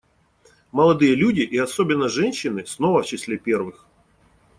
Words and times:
Молодые 0.71 1.13
люди— 1.13 1.41
и 1.41 1.59
особенно 1.59 2.09
женщины— 2.09 2.65
снова 2.65 3.03
в 3.03 3.05
числе 3.05 3.37
первых. 3.37 3.85